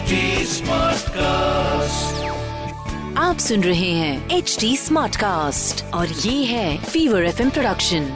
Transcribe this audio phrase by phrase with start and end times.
[0.00, 0.16] HD
[0.50, 2.20] Smartcast.
[3.18, 8.06] आप सुन रहे हैं एच डी स्मार्ट कास्ट और ये है fever F production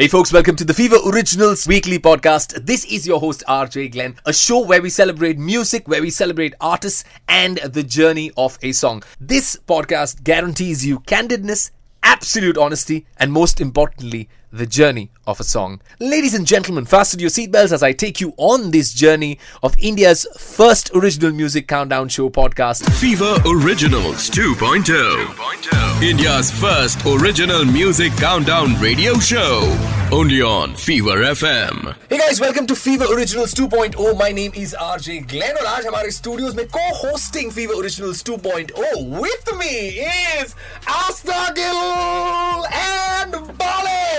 [0.00, 2.54] Hey folks, welcome to the Fever Originals weekly podcast.
[2.72, 6.58] This is your host RJ Glenn, a show where we celebrate music, where we celebrate
[6.72, 7.04] artists
[7.38, 9.02] and the journey of a song.
[9.34, 11.64] This podcast guarantees you candidness,
[12.02, 14.22] absolute honesty, and most importantly,
[14.54, 15.80] the journey of a song.
[16.00, 20.26] Ladies and gentlemen, fasten your seatbelts as I take you on this journey of India's
[20.36, 22.90] first original music countdown show podcast.
[22.98, 26.02] Fever Originals 2.0.
[26.02, 29.76] India's first original music countdown radio show.
[30.12, 31.94] Only on Fever FM.
[32.08, 34.18] Hey guys, welcome to Fever Originals 2.0.
[34.18, 38.74] My name is RJ Glenn और आज हमारे studios में co-hosting Fever Originals 2.0
[39.20, 40.00] with me
[40.40, 40.56] is
[40.88, 44.13] Asta Gill and Bale.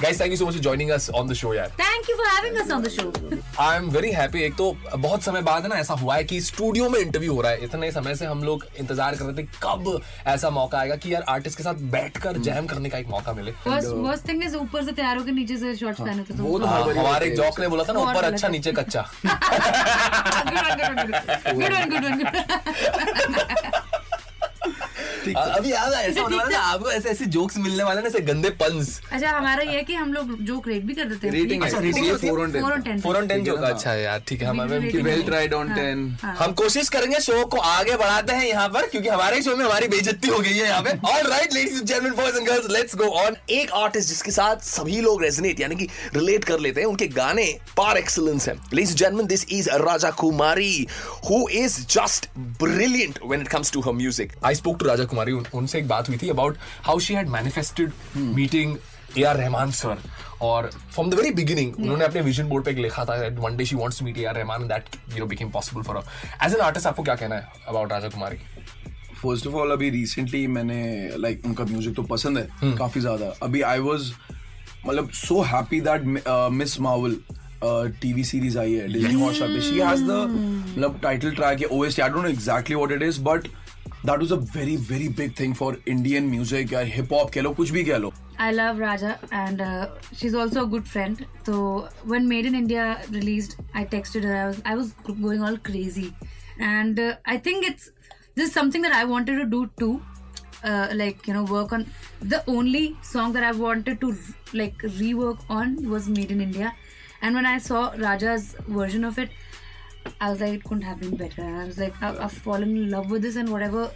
[0.00, 1.70] Guys, thank you so much for joining us on the show यार.
[1.78, 3.08] Thank you for having us on the show.
[3.60, 4.66] I am very happy एक तो
[4.96, 7.64] बहुत समय बाद है ना ऐसा हुआ है कि स्टूडियो में इंटरव्यू हो रहा है।
[7.64, 10.00] इतने समय से हम लोग इंतज़ार कर रहे थे कब
[10.34, 13.52] ऐसा मौका आएगा कि यार आर्टिस्ट के साथ बैठकर जैम करने का एक मौका मिले।
[13.66, 16.66] Worst worst thing is ऊपर से तैयार होकर नीचे से शॉर्ट्स पहने थे वो तो
[16.66, 19.04] हाँ, हमारे। जॉक ने बोला था ना ऊपर अच्छा नीचे कच्चा।
[21.52, 22.24] गुड वन गुड वन
[25.34, 28.20] अभी याद है ऐसा होने वाला था आपको ऐसे ऐसे जोक्स मिलने वाले ना ऐसे
[28.22, 31.34] गंदे पंस अच्छा हमारा ये है कि हम लोग जोक रेट भी कर देते हैं।
[31.34, 32.12] रेटिंग अच्छा, होती है?
[32.12, 33.68] ऑन फोर और ten ten four on ten ठीक है जोक ना?
[33.68, 37.44] अच्छा यार ठीक है हम वेल ट्राइड ऑन हाँ, टेन हाँ। हम कोशिश करेंगे शो
[37.46, 40.66] को आगे बढ़ाते हैं यहाँ पर क्योंकि हमारे शो में हमारी बेइज्जती हो गई है
[40.66, 44.08] यहाँ पे। All right ladies and gentleman boys and girls let's go on एक आर्टिस्ट
[44.08, 48.48] जिसके साथ सभी लोग रेजोनेट यानी कि रिलेट कर लेते हैं उनके गाने पार एक्सीलेंस
[48.48, 50.86] है। Ladies and gentleman this is Raja Kumari
[51.30, 52.28] who is just
[52.62, 55.88] brilliant when it comes to her music I spoke to Raja Kumari उन- उनसे एक
[55.88, 58.76] बात हुई थी about how she had manifested meeting
[59.18, 59.98] A R Rahman sir
[60.42, 63.64] और from the very beginning उन्होंने अपने vision board पे एक लिखा था one day
[63.64, 66.02] she wants to meet A R Rahman that you know became possible for
[66.44, 68.36] as an artist आपको क्या कहना है about Raja Kumari
[69.22, 70.80] first of all अभी रिसेंटली मैंने
[71.16, 72.78] लाइक like, उनका म्यूज़िक तो पसंद है hmm.
[72.78, 74.12] काफ़ी ज़्यादा। अभी आई वाज
[74.86, 76.02] मतलब so happy that
[76.52, 77.16] Miss Marvel
[78.02, 80.18] TV series आई है डिज्नी हॉटस्टार पे। शी हैज़ द
[80.76, 83.48] मतलब टाइटल ट्रैक है OST I don't know exactly what it is but
[84.05, 87.51] That was a very very big thing for Indian music या hip hop कह लो
[87.61, 88.13] कुछ भी कह लो
[88.43, 89.09] I love Raja
[89.39, 91.19] and uh, she's also a good friend.
[91.47, 92.85] So when Made in India
[93.15, 94.37] released, I texted her.
[94.37, 94.87] I was I was
[95.17, 96.05] going all crazy,
[96.69, 97.91] and uh, I think it's
[98.39, 99.91] this is something that I wanted to do too.
[100.63, 101.85] Uh, like you know, work on
[102.33, 104.11] the only song that I wanted to
[104.63, 106.73] like rework on was Made in India,
[107.21, 109.39] and when I saw Raja's version of it,
[110.19, 111.41] I was like, it couldn't have been better.
[111.43, 113.89] And I was like, I, I've fallen in love with this and whatever.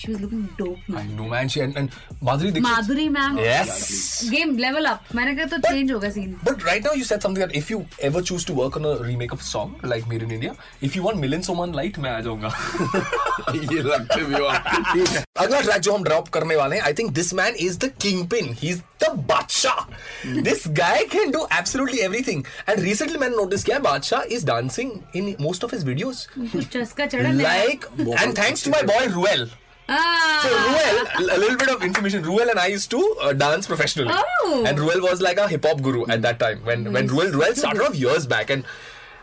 [0.00, 1.16] She was looking dope, I man.
[1.16, 1.48] know, man.
[1.48, 1.90] She and, and
[2.28, 2.62] Madhuri Dixit.
[2.62, 3.70] Madhuri ma'am Yes.
[4.30, 7.44] Game level up मैंने कहा तो change होगा scene But right now you said something
[7.44, 7.80] that if you
[8.10, 10.54] ever choose to work on a remake of a song like Made in India,
[10.90, 12.52] if you want Million Someone Light, मैं आ जाऊंगा.
[13.54, 16.82] ये रखते भी हो आप। ठीक है अगला ट्रैक जो हम ड्रॉप करने वाले हैं
[16.82, 17.90] I think this man is the
[18.34, 19.87] kingpin he is the Bacha.
[20.23, 22.45] this guy can do absolutely everything.
[22.67, 26.27] And recently, man noticed that Bacha is dancing in most of his videos.
[27.37, 27.85] like,
[28.21, 29.49] and thanks to my boy Ruel.
[29.89, 30.39] Ah.
[30.43, 32.23] So Ruel, a little bit of information.
[32.23, 34.63] Ruel and I used to uh, dance professionally, oh.
[34.65, 36.63] and Ruel was like a hip hop guru at that time.
[36.63, 38.63] When when Ruel Ruel started off years back, and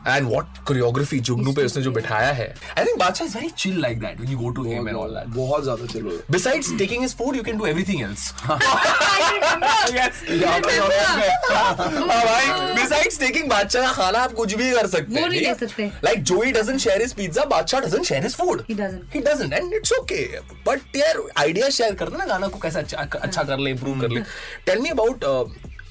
[0.06, 3.80] and what choreography जुगनू पे उसने जो बिठाया है I think Bacha is very chill
[3.86, 7.02] like that when you go to him and all that बहुत ज़्यादा चलो Besides taking
[7.02, 8.32] his food, you can do everything else.
[9.94, 10.22] yes.
[10.30, 10.78] यहाँ पे
[11.48, 15.54] हाँ भाई, besides taking बादशाह का खाना आप कुछ भी कर सकते वो हैं नहीं
[15.54, 18.64] सकते। Like Joey doesn't share his pizza, बादशाह doesn't share his food.
[18.68, 19.16] He doesn't.
[19.16, 20.26] He doesn't, and it's okay.
[20.68, 24.10] But यार idea share करते ना गाना को कैसे अच्छा अच्छा कर ले, improve कर
[24.10, 24.22] ले.
[24.66, 25.44] Tell me about uh,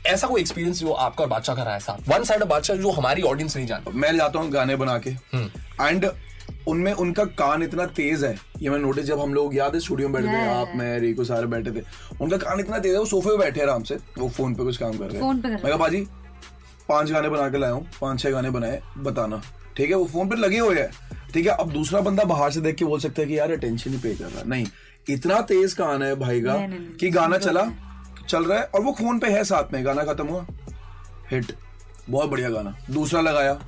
[0.07, 2.09] ऐसा कोई एक्सपीरियंस जो आपका और बादशाह का रहा है साथ?
[2.09, 5.09] वन साइड ऑफ़ बादशाह जो हमारी ऑडियंस नहीं जानता। मैं जाता हूँ गाने बना के।
[5.81, 6.09] एंड
[6.68, 10.09] उनमें उनका कान इतना तेज है ये मैं नोटिस जब हम लोग याद है स्टूडियो
[10.09, 11.84] में बैठे थे आप मैं रिको सारे बैठे थे
[12.22, 14.78] उनका कान इतना तेज है वो सोफे पे बैठे आराम से वो फ़ोन पे कुछ
[14.78, 16.01] काम कर रहे हैं। फ़ोन पे कर रहे मैं कहा बाजी
[16.90, 19.41] पाँच गाने बना के लाया हूँ पाँच छह गाने बनाए बताना।
[19.78, 20.90] ठीक है वो फ़ोन पे लगे हुए हैं।
[21.34, 23.91] ठीक है अब दूसरा बंदा बाहर से देख के बोल सकता है कि यार अटेंशन
[23.91, 24.66] ही पे कर रहा नहीं
[25.09, 26.55] इतना तेज कान है भाई का
[26.99, 27.61] कि गाना चला
[28.28, 30.46] चल रहा है और वो फ़ोन पे है साथ में, गाना खत्म हुआ।
[31.32, 31.52] हिट
[32.09, 33.59] बहुत बढ़िया गाना। दूसरा लगाया।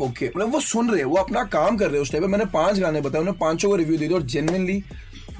[0.00, 2.28] ओके मतलब वो सुन रहे हैं, वो अपना काम कर रहे हैं उस टाइम पे।
[2.28, 4.82] मैंने पाँच गाने बताए उन्हें पाँचों को रिव्यू दे दिया और जेनविनली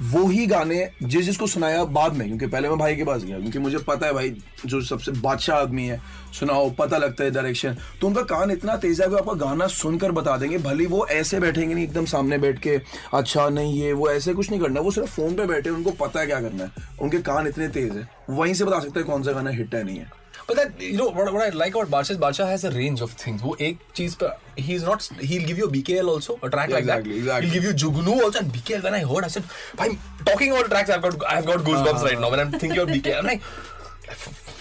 [0.01, 3.39] वो ही गाने जिस जिसको सुनाया बाद में, क्योंकि पहले मैं भाई के पास गया,
[3.39, 4.29] क्योंकि मुझे पता है भाई
[4.65, 5.99] जो सबसे बादशाह आदमी है,
[6.33, 10.11] सुनाओ, पता लगता है डायरेक्शन तो उनका कान इतना तेज है कि आपका गाना सुनकर
[10.11, 12.79] बता देंगे, भले वो ऐसे बैठेंगे नहीं एकदम सामने बैठ के
[13.13, 16.19] अच्छा नहीं ये, वो ऐसे कुछ नहीं करना, वो सिर्फ़ फ़ोन पे बैठे, उनको पता
[16.19, 19.23] है क्या करना है। उनके कान इतने तेज है वहीं से बता सकते हैं कौन
[19.23, 20.17] सा गाना हिट है, नहीं है।
[20.48, 23.00] But that you know what, what I like about Barsha is Barsha has a range
[23.00, 23.42] of things.
[23.42, 24.32] वो एक चीज पर
[24.64, 26.98] he's not he'll give you a BKL also a track like that.
[26.98, 27.48] Exactly, exactly.
[27.48, 28.82] He'll give you Jugnu also and BKL.
[28.88, 29.44] When I heard, I said,
[29.78, 30.90] I'm talking about tracks.
[30.90, 33.18] I've got I've got goosebumps right now when I'm thinking about BKL.
[33.20, 33.42] I'm like,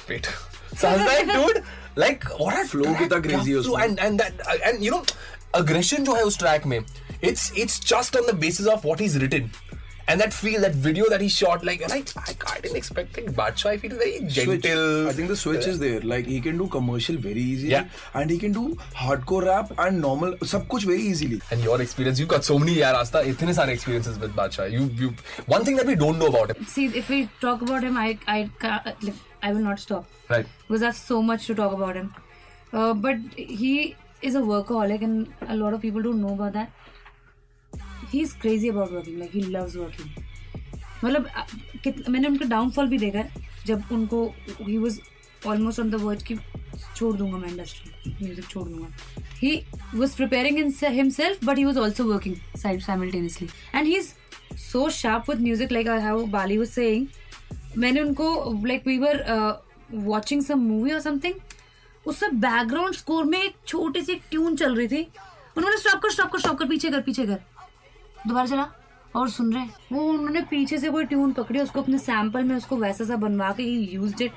[0.09, 0.29] wait.
[0.77, 1.63] So I was like, dude,
[1.95, 3.83] like what a Flow track, कितना crazy है क्या flow, उसमें.
[3.87, 5.03] and and that and you know
[5.61, 6.79] aggression जो है उस track में
[7.21, 9.51] it's it's just on the basis of what he's written.
[10.08, 12.12] and that feel, that video that he shot, like, like
[12.50, 13.36] I, didn't expect it.
[13.36, 13.68] Bacha.
[13.68, 14.54] I feel very gentle.
[14.54, 14.66] Switch.
[14.66, 16.00] I think the switch is there.
[16.00, 17.88] Like he can do commercial very easily, yeah.
[18.14, 21.40] and he can do hardcore rap and normal, sab kuch very easily.
[21.50, 24.70] And your experience, you've got so many yaar asta, itne sare experiences with Bacha.
[24.70, 25.14] You, you,
[25.46, 26.64] one thing that we don't know about him.
[26.66, 28.50] See, if we talk about him, I, I,
[29.42, 30.06] I will not stop.
[30.28, 30.46] Right.
[30.66, 32.14] Because I have so much to talk about him.
[32.72, 36.72] Uh, but he is a workaholic, and a lot of people don't know about that.
[38.10, 39.18] He's crazy about working.
[39.20, 40.24] Like ही loves working
[41.04, 41.26] मतलब
[42.08, 44.24] मैंने उनका downfall भी देखा है, जब उनको
[44.60, 44.98] he was
[45.46, 46.36] almost on the word कि
[46.96, 48.88] छोड़ दूँगा मैं इंडस्ट्री म्यूज़िक छोड़ दूँगा।
[49.42, 49.56] He
[49.94, 54.12] was preparing in himself but he was also working simultaneously and he is
[54.60, 56.80] so sharp with music like how Baali was
[57.78, 58.30] मैंने उनको
[58.66, 59.24] like we were
[59.92, 61.34] watching some movie और something
[62.06, 65.06] उसमें background score में एक छोटी सी tune चल रही थी।
[65.56, 67.38] उन्होंने स्टॉप कर स्टॉप कर स्टॉप कर, पीछे कर पीछे कर।
[68.26, 68.66] दोबारा चला
[69.16, 72.76] और सुन रहे वो उन्होंने पीछे से कोई ट्यून पकड़ी, उसको अपने सैंपल में उसको
[72.76, 74.32] वैसा सा बनवा के यूज़ इट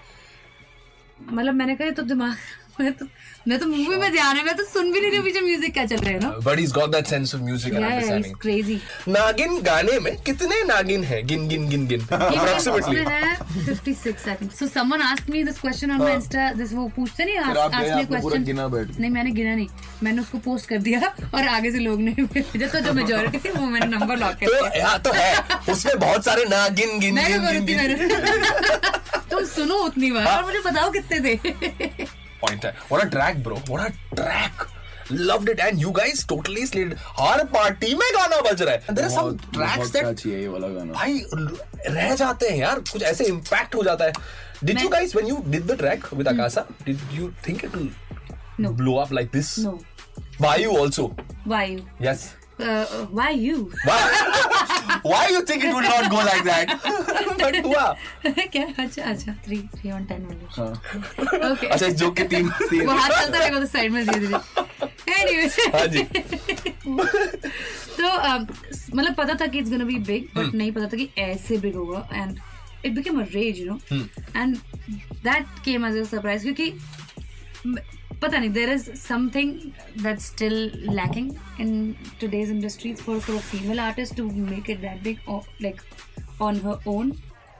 [1.32, 2.36] मतलब मैंने कहा तो दिमाग
[2.80, 3.06] मैं तो
[3.48, 5.74] मैं तो मूवी में ध्यान है मैं तो सुन भी नहीं रही हूँ पीछे म्यूज़िक
[5.74, 8.36] क्या चल रहा है ना But he's got that sense of music and understanding.
[8.42, 8.76] Crazy
[9.08, 11.22] Naagin गाने में कितने नागिन है?
[11.32, 12.98] गिन गिन गिन गिन। approximately.
[13.10, 13.36] है?
[13.68, 17.26] 56 I think so someone asked me this question on my Insta this वो पूछते
[17.26, 19.68] नहीं आप आपने क्वेश्चन गिना बैठ नहीं मैंने गिना नहीं।
[20.04, 23.50] मैंने उसको पोस्ट कर दिया और आगे से लोग ने भेजा तो जो मेजोरिटी थी
[23.58, 25.34] वो मैंने नंबर लॉक कर तो दिया। तो है।
[25.74, 27.16] उसमें बहुत सारे नागिन गिन
[27.68, 28.10] गिन
[29.32, 33.56] तुम सुनो उतनी बार और मुझे बताओ कितने थे। पॉइंट है। What a track bro
[33.70, 34.68] what a track
[35.12, 39.06] loved it and you guys totally slayed her party में गाना बज रहा है। There
[39.06, 41.24] are some tracks that ये वाला गाना। भाई
[41.88, 44.14] रह जाते हैं यार। कुछ ऐसे इंपैक्ट हो जाता है।
[44.64, 48.68] Did you guys when you did the track with Akasa did you think it will
[48.68, 49.80] blow up like this no
[50.42, 51.12] why you also
[51.48, 52.30] why yes
[52.62, 53.58] yes why you?
[53.90, 54.00] Why?
[55.12, 56.74] Why you think it would not go like that?
[57.42, 57.86] But हुआ
[58.56, 58.66] क्या?
[58.84, 59.34] अच्छा अच्छा.
[59.46, 61.52] Three three on ten वाले हाँ.
[61.52, 62.86] Okay अच्छा इस joke के तीन तीन.
[62.88, 64.38] वो हाथ चलता रहेगा तो साइड में धीरे धीरे
[65.22, 65.48] एनीवे
[65.78, 66.04] हाँ जी.
[67.98, 68.42] तो um,
[68.96, 71.76] मतलब पता था कि it's gonna be big but नहीं पता था कि ऐसे बिग
[71.76, 72.08] होगा.
[72.14, 72.40] And
[72.86, 74.06] it became a rage you know
[74.38, 74.56] and
[75.28, 76.70] that came as a surprise क्योंकि
[78.22, 79.52] पता नहीं there is something
[80.04, 80.54] that still
[80.90, 81.32] lacking
[81.62, 81.72] in
[82.22, 85.18] today's industry for for female artist to make it that big
[85.62, 85.82] like
[86.42, 87.12] on her own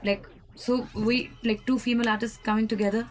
[0.06, 0.26] like
[0.66, 1.16] so we
[1.46, 3.04] like two female artist coming together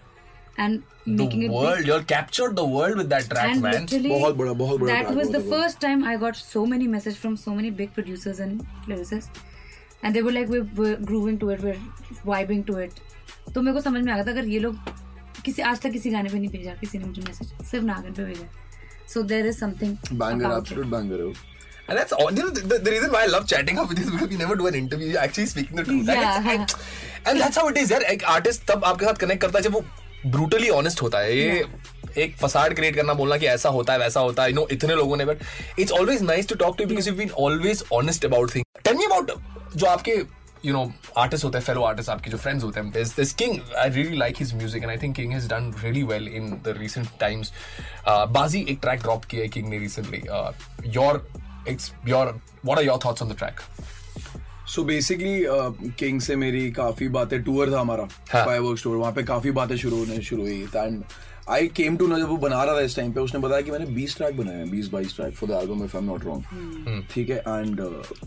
[0.60, 4.10] and making the it world you're captured the world with that track and man literally
[4.10, 6.90] बहुत बड़ा- बहुत बड़ा that track was the बड़ा। first time i got so many
[6.96, 9.42] messages from so many big producers and lyricists
[10.04, 11.82] and they were like we're, we're grooving to it we're
[12.32, 13.02] vibing to it
[13.56, 14.78] तो मेरे को समझ में आ गया था अगर ये लोग
[15.46, 18.24] किसी आज तक किसी गाने पे नहीं भेजा किसी ने मुझे मैसेज सिर्फ़ नागन पे
[18.24, 18.48] भेजा
[19.14, 21.50] so there is something Banger, absolute banger है
[21.92, 22.30] And that's all.
[22.40, 24.38] You know, the, the reason why I love chatting up with you is because we
[24.42, 25.08] never do an interview.
[25.08, 26.12] You're actually speaking the truth.
[26.14, 26.46] And, Yeah.
[26.52, 28.04] it's- and, and that's how it is, यार.
[28.14, 29.82] एक artist तब आपके साथ connect करता है जब वो
[30.36, 31.36] brutally honest होता है.
[31.38, 31.66] ये
[32.24, 34.96] एक फसाड क्रिएट करना बोलना कि ऐसा होता है वैसा होता है यू नो इतने
[34.96, 35.44] लोगों ने but
[35.80, 39.06] it's always nice to talk to because you been always honest about thing tell me
[39.06, 39.32] about
[39.76, 40.16] जो आपके
[40.66, 43.90] यू नो आर्टिस्ट होते हैं फेलो आर्टिस्ट आपके जो फ्रेंड्स होते हैं this King I
[43.90, 47.08] really like his music and I think King has done really well in the recent
[47.20, 47.52] times
[48.08, 50.22] बाजी एक ट्रैक ड्रॉप किया है किंग ने recently
[50.94, 51.26] your
[51.68, 53.60] it's your what are your thoughts on the track
[54.68, 59.52] so basically King से मेरी काफ़ी बातें tour था हमारा फायरवर्क स्टोर वहाँ पे काफ़ी
[59.52, 61.04] बातें शुरू होने शुरू हुई and
[61.52, 63.72] I came to know जब वो बना रहा था इस टाइम पे उसने बताया कि
[63.72, 66.24] मैंने 20 ट्रैक बनाए हैं 20 22 track for the album if I am not
[66.26, 67.82] wrong ठीक है एंड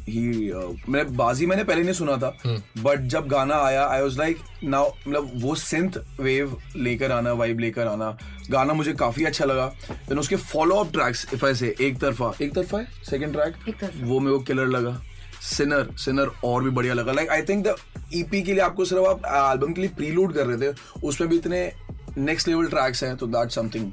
[0.08, 0.52] ही
[0.88, 3.08] मैंने बाजी मैंने पहले नहीं सुना था बट hmm.
[3.08, 5.90] जब गाना आया आई वाज लाइक नाउ मतलब वो सिंथ
[6.20, 8.18] वेव लेकर आना वाइब लेकर आना
[8.50, 9.66] गाना मुझे काफ़ी अच्छा लगा.
[10.08, 12.86] देन उसके follow up tracks if I say एक तरफा एक तरफा है?
[13.10, 15.02] सेकंड ट्रैक वो मेरे को किलर लगा.
[15.42, 17.12] सिनर सिनर और भी बढ़िया लगा.
[17.12, 17.74] Like I think the
[18.14, 21.36] EP के लिए आपको सिर्फ़ आप एल्बम के लिए प्रीलूड कर रहे थे उसमें भी
[21.36, 21.72] इतने
[22.18, 23.92] नेक्स्ट लेवल ट्रैक्स हैं तो दैट समथिंग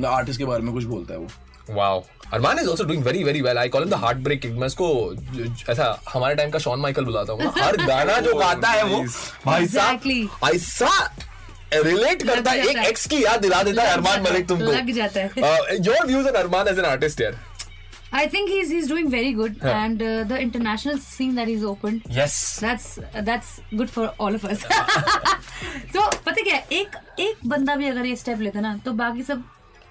[0.00, 1.28] द आर्टिस्ट के बारे में कुछ बोलता है वो।
[1.74, 2.02] Wow
[2.34, 4.88] Armaan is also doing very very well I call him the heartbreak king मैं इसको
[5.72, 9.02] ऐसा हमारे टाइम का शॉन माइकल बुलाता हूँ। हर गाना जो गाता है वो.
[9.46, 10.20] भाई Exactly.
[10.28, 11.10] साहब ऐसा
[11.74, 15.20] रिलेट करता है। एक एक्स की याद दिला देता है अरमान मलिक तुमको। लग जाता
[15.20, 17.38] है। Your views on Armaan as an artist यार।
[18.17, 22.03] I think he's he's doing very good, and uh, the international scene that he's opened.
[22.17, 22.35] Yes.
[22.65, 22.85] That's
[23.29, 23.49] that's
[23.81, 24.61] good for all of us.
[25.95, 26.65] so पता क्या है?
[26.79, 29.43] एक एक बंदा भी अगर ये स्टेप लेता ना तो बाकी सब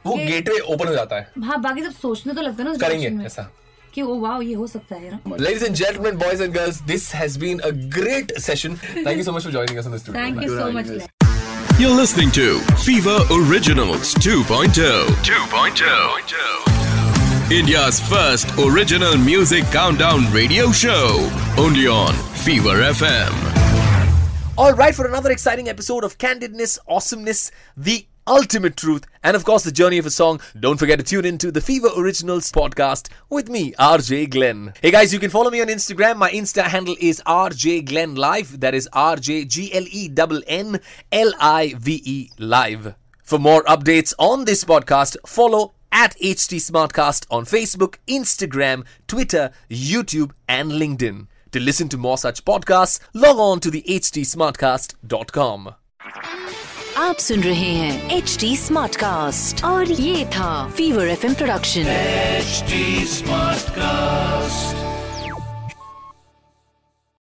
[0.07, 2.73] वो के- गेटवे ओपन हो जाता है हाँ बाकी सब सोचने तो लगता है ना
[2.73, 3.51] उस करेंगे direction में ऐसा
[3.95, 7.11] कि ओ वाह ये हो सकता है ना Ladies and gentlemen, boys and girls, this
[7.21, 8.79] has been a great session.
[8.87, 10.21] Thank you so much for joining us on the studio.
[10.23, 11.11] Thank you so much
[11.83, 12.45] You're listening to
[12.85, 14.25] Fever Originals oh.
[14.29, 14.93] 2.0.
[15.31, 16.78] 2.0.
[17.52, 21.28] India's first original music countdown radio show.
[21.58, 23.34] Only on Fever FM.
[24.56, 29.64] All right, for another exciting episode of Candidness, Awesomeness, the ultimate truth, and of course,
[29.64, 30.40] the journey of a song.
[30.60, 34.76] Don't forget to tune into the Fever Originals podcast with me, RJ Glenn.
[34.80, 36.18] Hey guys, you can follow me on Instagram.
[36.18, 38.60] My Insta handle is RJ Glenn Live.
[38.60, 40.80] That is R J G L E N N
[41.12, 42.94] L I V E Live.
[43.24, 50.33] For more updates on this podcast, follow at HT Smartcast on Facebook, Instagram, Twitter, YouTube,
[50.49, 51.27] and LinkedIn.
[51.53, 55.75] To listen to more such podcasts, log on to the htsmartcast.com.
[56.97, 61.93] आप सुन रहे हैं H D smart cast और ये था fever F production
[62.45, 62.81] HD
[63.19, 64.78] Smartcast.